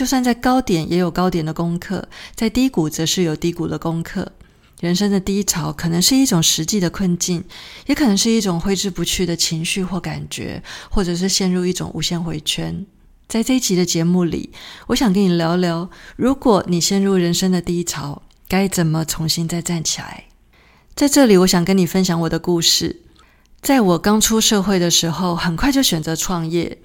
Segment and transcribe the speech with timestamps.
[0.00, 2.02] 就算在高点，也有高点的功课；
[2.34, 4.32] 在低谷，则是有低谷的功课。
[4.80, 7.44] 人生的低潮，可能是一种实际的困境，
[7.84, 12.86] 也可能是一种挥之不去的情绪或感觉，或者是陷入一种无限回圈。
[13.28, 14.50] 在这一集的节目里，
[14.86, 20.24] 我想跟你聊聊：如果你陷入人生的低潮，该怎么重新再站起来？
[20.94, 23.02] 在这里，我想跟你分享我的故事。
[23.60, 26.78] 在我刚出社会的时候，很快就选择创业。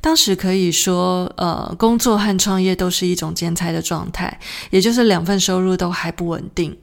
[0.00, 6.76] 当时可以说，呃，工作和创业都是一种兼差的状态，也就是两份收入都还不稳定。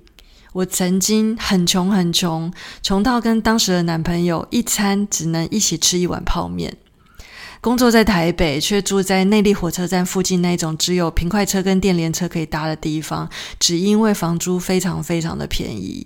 [0.53, 6.77] 我曾经很穷很穷，穷到跟当时的男朋友一餐只能一起吃一碗泡面。
[7.59, 13.27] 工作在台北，却住在内地火车站附近那种只有平快车跟电联车可以搭的地方，
[13.59, 16.05] 只因为房租非常非常的便宜。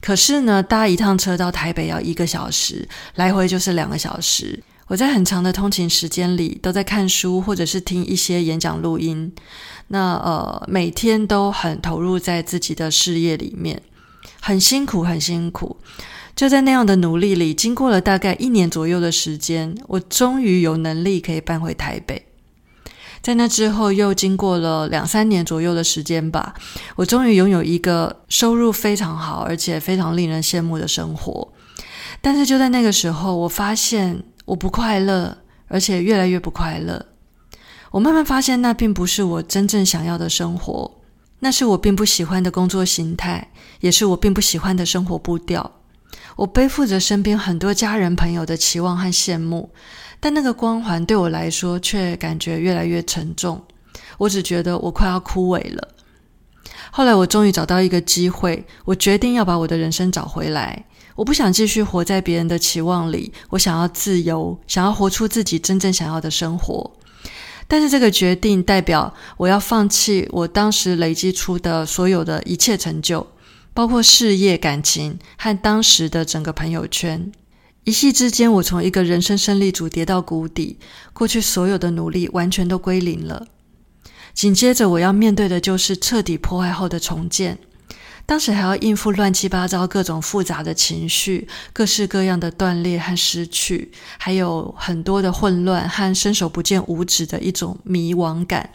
[0.00, 4.62] 可是呢，搭一趟车到台北要一个小时，来回就是两个小时。
[4.92, 9.32] 我在很长的通勤时间里都在看书，或者是听一些演讲录音。
[9.88, 13.80] 那呃，每天都很投入在自己的事业里面，
[14.38, 15.78] 很辛苦，很辛苦。
[16.36, 22.26] 就在那样的努力里，经过了大概一年左右的时间，我终于有能力可以搬回台北。
[23.22, 26.52] 在那之后，又经过了两三年左右的时间吧，
[26.96, 31.50] 我终于拥有一个收入非常好，而且非常令人羡慕的生活。
[32.20, 34.24] 但是就在那个时候，我发现。
[34.52, 37.06] 我不快乐，而且越来越不快乐。
[37.90, 41.00] 我慢慢发现，那并不是我真正想要的生活，
[41.38, 43.50] 那是我并不喜欢的工作形态，
[43.80, 45.80] 也是我并不喜欢的生活步调。
[46.36, 49.70] 我背负着身边很多家人朋友的期望和羡慕，
[50.20, 53.62] 但那个光环对我来说却感觉越来越沉重。
[54.18, 55.88] 我只觉得我快要枯萎了。
[56.94, 60.84] 后来，我终于找到一个机会，我决定要把我的人生找回来。
[61.16, 66.92] 我不想继续活在别人的期望里，我想要自由，想要活出自己真正想要的生活。
[67.66, 73.26] 但是这个决定代表我要放弃我当时累积出的所有的一切成就，
[73.72, 77.32] 包括事业、感情和当时的整个朋友圈。
[77.84, 80.78] 一夕之间，我从一个人生胜利组跌到谷底，
[81.14, 83.46] 过去所有的努力完全都归零了。
[84.34, 87.58] 紧接着，我要面对的就是彻底破坏后的重建。
[88.24, 98.70] 当时还要应付乱七八糟各种复杂的情绪，各式各样的断裂和失去，还有很多的混乱和伸手不见五指的一种迷惘感。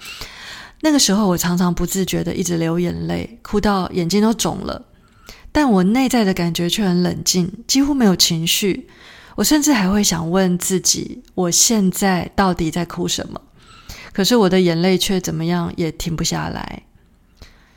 [0.81, 4.85] 那个时候，我常常不自觉的一直流眼泪，哭到眼睛都肿了。
[5.51, 8.87] 但我内在的感觉却很冷静，几乎没有情绪。
[9.35, 13.41] 我甚至还会想问自己：我现在到底在哭什么？
[14.17, 16.81] 可是我的眼泪却怎么样也停不下来。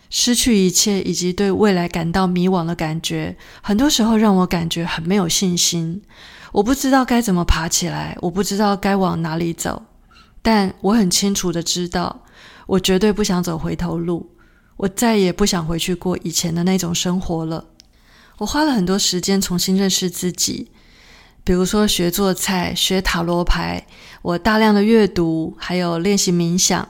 [0.08, 6.00] 失去一切以及对未来感到迷惘的感觉，很多时候让我感觉很没有信心。
[6.52, 9.82] 我不知道该怎么爬起来，我不知道该往哪里走。
[10.40, 12.22] 但我很清楚的知道，
[12.66, 14.30] 我绝对不想走回头路。
[14.78, 17.66] 我再也不想回去过以前的那种生活了。
[18.38, 20.70] 我花了很多时间重新认识自己，
[21.44, 23.86] 比如说学做菜、学塔罗牌。
[24.22, 26.88] 我大量的阅读，还有练习冥想，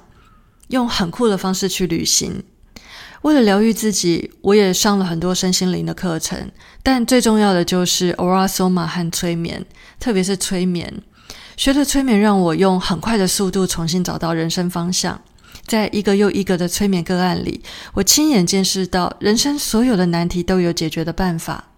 [0.69, 2.43] 用很酷的方式去旅行。
[3.23, 6.51] 为了疗愈自己，我也上了很多身心灵的课程，
[6.83, 9.65] 但最重要的就是 Aura Soma 和催眠，
[10.01, 11.03] 特别是催眠。
[11.57, 15.21] 学的催眠让我用很快的速度重新找到人生方向。
[15.67, 17.63] 在一个又一个的催眠个案里，
[17.95, 21.70] 我亲眼见识到人生所有的难题都有解决的办法。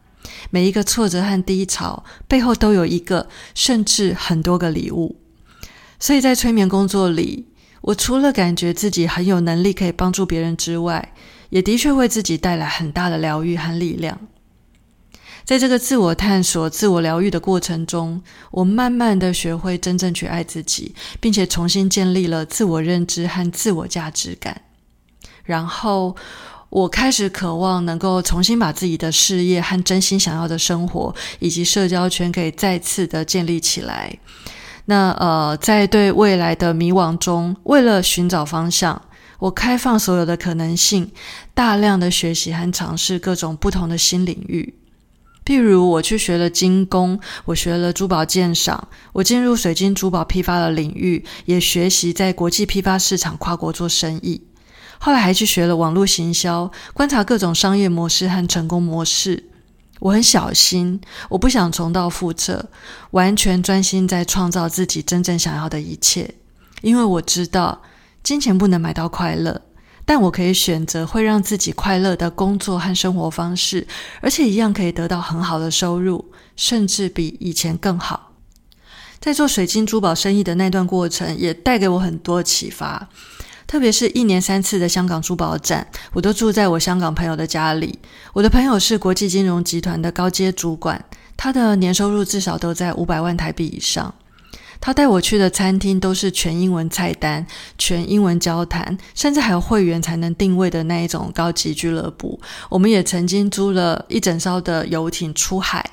[0.51, 5.17] 每一个挫折和低潮背后都有一个，甚至很多个礼物。
[5.99, 7.47] 所以在催眠工作里，
[7.83, 11.15] 我除了感觉自己很有能力可以帮助别人之外，
[11.51, 14.19] 也的确为自己带来很大的疗愈和力量。
[15.45, 18.23] 在这个自我探索、自我疗愈的过程中，
[18.53, 24.63] 我慢慢的学会真正去爱自己，并且重新建立了自我认知和自我价值感。
[25.45, 26.15] 然后，
[26.73, 34.19] 我开始渴望能够重新把自己的事业和真心想要的生活以及社交圈可以再次的建立起来。
[34.87, 39.03] 那呃，在对未来的迷惘中，为了寻找方向。
[39.39, 41.11] 我开放所有的可能性，
[41.53, 44.75] 大量的学习和尝试各种不同的新领域。
[45.45, 54.41] 譬如，我去学了金工，我学了珠宝鉴赏，我进入水晶珠宝批发的领域，也学习在国际批发市场跨国做生意。
[55.05, 59.51] 后来还去学了网络行销，观察各种商业模式和成功模式。
[59.99, 62.67] 我很小心，我不想重蹈覆辙，
[63.11, 66.37] 完全专心在创造自己真正想要的一切。
[66.83, 67.83] 因为我知道，
[68.23, 69.63] 金钱不能买到快乐，
[70.05, 73.89] 但我可以选择会让自己快乐的工作和生活方式，
[74.21, 78.35] 而且一样可以得到很好的收入，甚至比以前更好。
[79.19, 83.09] 在做水晶珠宝生意的那段过程，也带给我很多启发。
[83.73, 87.99] 特别是一年三次的香港珠宝展，我都住在我香港朋友的家里。
[88.35, 91.03] 我的朋友是国际金融集团的高阶主管，
[91.39, 94.15] 他的年收入至少都在五百万台币以上。
[94.79, 97.47] 他带我去的餐厅都是全英文菜单、
[97.79, 102.39] 全英文交谈，甚至还有会员才能定位的那一种高级俱乐部。
[102.69, 105.93] 我们也曾经租了一整艘的游艇出海，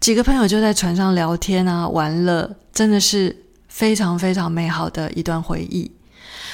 [0.00, 5.92] 几个朋友就在船上聊天啊、玩乐，真的是非常非常美好的一段回忆。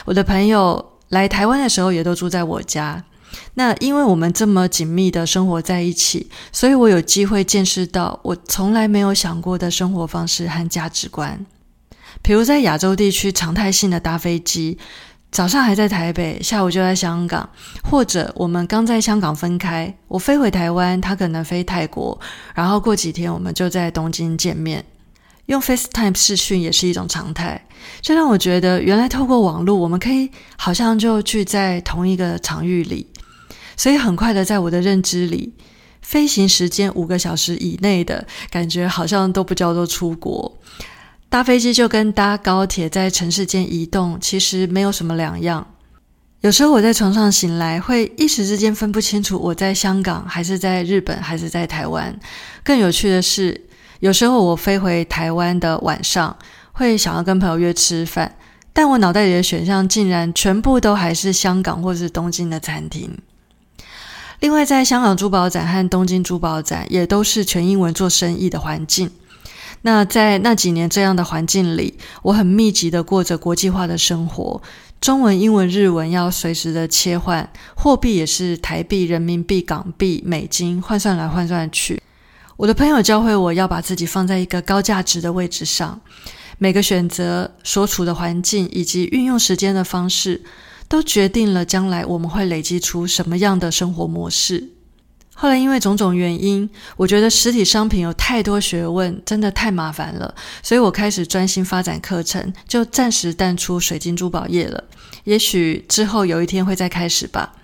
[0.04, 3.04] 我的朋友来台湾的时候也都住在我家。
[3.54, 11.44] 那因为我们这么紧密的生活在一起，所以我有机会见识到我从来没有想过的生活方式和价值观。
[12.22, 14.76] 比如在亚洲地区常态性的搭飞机，
[15.30, 17.48] 早上还在台北，下午就在香港；
[17.82, 22.18] 或者我们刚在香港分开，我飞回台湾，他可能飞泰国，
[22.54, 24.84] 然后过几天我们就在东京见面。
[25.46, 27.66] 用 FaceTime 视讯也是一种常态，
[28.00, 33.08] 这让我觉得，原来透过网络，我们可以好像就聚在同一个场域里。
[33.76, 35.52] 所以很快的，在我的认知里，
[36.00, 40.60] 飞行时间五个小时以内的感觉，好像都不叫做出国。
[41.28, 45.66] 搭飞机就跟搭高铁在城市间移动，其实没有什么两样。
[46.42, 52.16] 有时候我在床上醒来，会一时之间分不清楚我在香港还是在日本还是在台湾。
[52.62, 53.60] 更有趣的是。
[54.02, 56.36] 有时候我飞回台湾的晚上，
[56.72, 58.34] 会想要跟朋友约吃饭，
[58.72, 63.16] 但我脑袋里的选项竟然全部都还是香港或是东京的餐厅。
[64.40, 69.08] 另外，在香港珠宝展和东京珠宝展也都是全英文做生意的环境。
[69.82, 74.60] 那在那几年这样的环境里，我很密集的过着国际化的生活，
[75.00, 82.01] 中文、英文、日文要随时的切换，货币也是台币、人民币、港币、美金换算来换算去。
[82.62, 86.00] 我的朋友教会我要把自己放在一个高价值的位置上，
[86.58, 90.40] 每个选择、所处的环境以及运用时间的方式，
[90.86, 94.68] 都决定了将来我们会累积出什么样的生活模式。
[95.34, 100.32] 后来因为种种原因，我觉得实体商品有太多学问，真的太麻烦了，
[100.62, 104.84] 所以我开始专心发展课程，就暂时淡出水晶珠宝业了。
[105.24, 107.56] 也许之后有一天会再开始吧。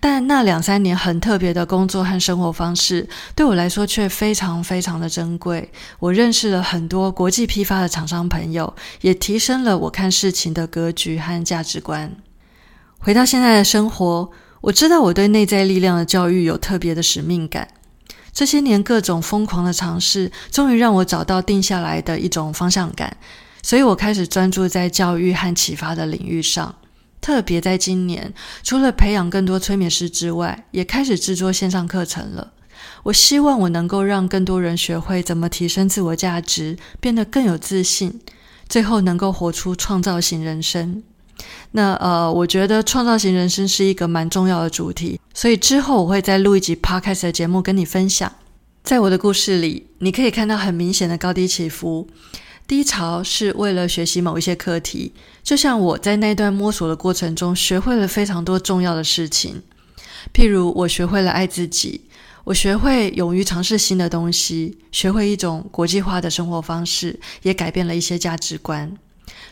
[0.00, 5.72] 但那两三年很特别的工作和生活方式，对我来说却非常非常的珍贵。
[5.98, 12.14] 我认识了很多国际批发的厂商朋友，也提升了我看事情的格局和价值观。
[12.98, 14.30] 回到现在的生活，
[14.60, 17.68] 我知道我对内在力量的教育有特别的使命感。
[18.32, 23.16] 这些年各种疯狂的尝试，终于让我找到定下来的一种方向感，
[23.62, 26.74] 所以我开始专注在教育和启发的领域上。
[27.24, 32.52] 特别在今年，除了培养更多催眠师之外，也开始制作线上课程了。
[33.04, 38.20] 我希望我能够让更多人学会怎么提升自我价值，变得更有自信，
[38.68, 41.02] 最后能够活出创造型人生。
[41.70, 48.30] 那呃，我觉得创造型人生是一个蛮重要的主题，所以之后我会再录一集 podcast 的节目跟你分享。
[48.82, 52.06] 在我的故事里，你可以看到很明显的高低起伏。
[52.66, 59.62] 低潮是为了学习某一些课题，就像我在那段摸索的过程中，学会了非常多重要的事情。
[60.32, 62.00] 譬如，我学会了爱自己，
[62.44, 68.96] 我学会勇于尝试新的东西，学会一种国际化的生活方式，也改变了一些价值观。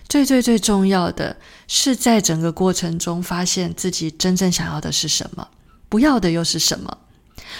[0.08, 1.36] 最最最重要的
[1.68, 5.46] 是，在整个过程中发现自己真正想要的是什么，
[5.90, 6.98] 不要的又是什么，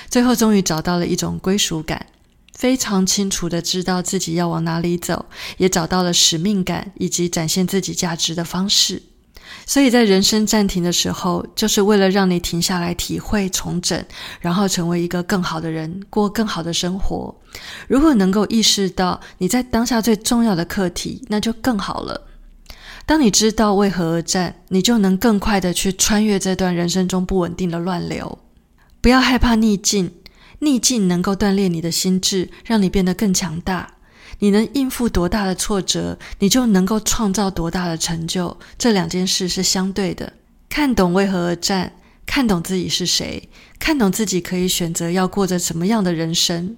[0.08, 2.06] 最后终于找到了一种归属感。
[2.52, 9.02] 非常清楚的知道自己要往哪里走，也找到了使命感以及展现自己价值的方式。
[9.66, 14.04] 所以在人生暂停的时候，就是为了让你停下来体会、重整，
[14.40, 17.34] 然后成为一个更好的人，过更好的生活。
[17.86, 22.28] 如果能够意识到你在当下最重要的课题，那就更好了。
[23.04, 28.38] 当你知道为何而战，你就能更快的去穿越这段人生中不稳定的乱流。
[29.00, 30.12] 不要害怕逆境。
[30.62, 33.94] 逆境能够锻炼你的心智，让你变得更强大。
[34.38, 38.56] 你能应付多大的挫折，你就能够创造多大的成就。
[38.78, 40.32] 这两件事是相对的。
[40.68, 41.92] 看懂为何而战，
[42.24, 43.48] 看懂自己是谁，
[43.80, 46.76] 看懂自己可以选择要过着什么样的人生。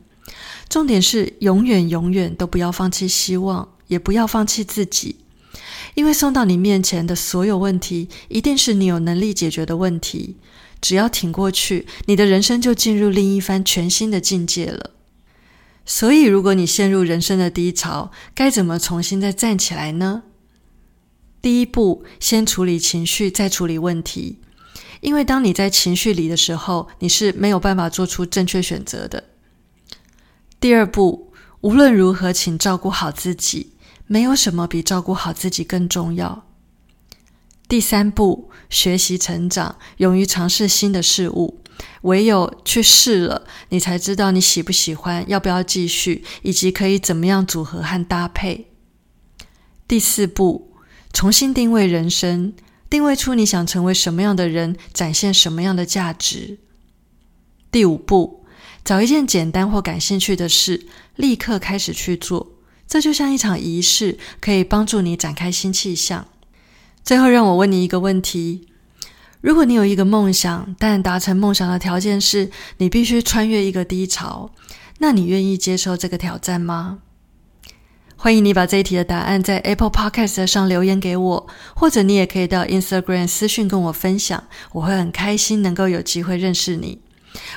[0.71, 5.24] 重点是永远永远都不要放弃希望，也不要放弃自己。
[5.95, 10.37] 因为送到你面前的所有问题，一定是你有能力解决的问题。
[10.81, 14.91] 只要挺过去，你的人生就进入另一番全新的境界了。
[15.87, 20.25] 所以，如果你陷入人生的低潮，该怎么重新再站起来呢？
[21.41, 24.41] 第一步，先处理情绪，再处理问题。
[25.01, 29.25] 因为当你在情绪里的时候，你是没有办法做出正确选择的。
[30.59, 33.74] 第二步，无论如何，请照顾好自己，
[34.07, 36.47] 没有什么比照顾好自己更重要。
[37.67, 41.61] 第三步，学习成长，勇于尝试新的事物。
[42.03, 48.69] 唯有去试了，你才知道你喜不喜欢，要不要继续，以及可以怎么样组合和搭配。
[49.89, 50.73] 第四步，
[51.13, 52.53] 重新定位人生，
[52.89, 56.59] 定位出你想成为什么样的人，展现什么样的价值。
[57.73, 58.45] 第五步，
[58.85, 62.54] 找一件简单或感兴趣的事，立刻开始去做。
[62.87, 66.27] 这就像一场仪式，可以帮助你展开新气象。
[67.03, 68.69] 最后，让我问你一个问题。
[69.41, 74.51] 如果你有一个梦想，但达成梦想的条件是你必须穿越一个低潮，
[74.99, 77.01] 那你愿意接受这个挑战吗？
[78.17, 87.01] 欢迎你把这一题的答案在 Apple Podcast 上留言给我，或者你也可以到 Instagram 私讯跟我分享，我会很开心能够有机会认识你。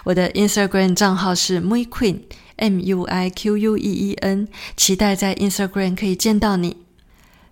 [0.04, 2.20] 我的 Instagram 账号是 Mui Queen
[2.58, 6.78] M U I Q U E E N，期待在 Instagram 可以见到你。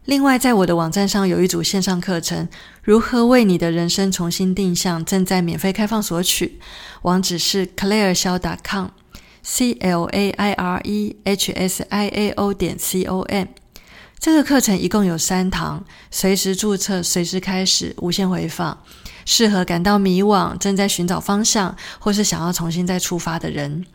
[0.05, 2.47] 另外，在我的网站上有一组线上课程，
[2.83, 6.59] 如何为你的人生重新定向，正在免费开放索取。
[7.01, 13.03] 网址是 claire 肖 .com，c l a i r e h s i a o 点 c
[13.05, 13.47] o m。
[14.19, 18.77] 这个课程一共有三堂，随时注册，随时开始，无限回放，
[19.25, 23.85] 适合感到迷惘、正在寻找方向，或是想要重新再出发的人。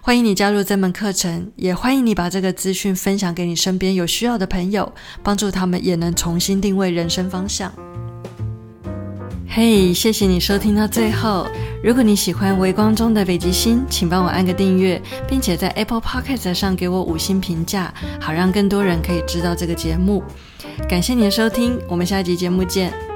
[0.00, 4.92] 欢迎你加入这门课程，也欢迎你把这个资讯分享给你身边有需要的朋友，
[5.22, 7.72] 帮助他们也能重新定位人生方向。
[9.48, 11.46] 嘿，谢谢你收听到最后。
[11.82, 20.24] 如果你喜欢《微光中的北极星》，请帮我按个订阅，并且在 Apple Podcast 上给我五星评价，好让更多人可以知道这个节目。
[20.88, 23.13] 感谢你的收听，我们下一集节目见。